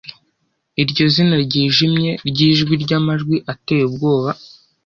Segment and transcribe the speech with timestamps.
[0.81, 4.29] Iryo zina ryijimye ryijwi ryamajwi ateye ubwoba?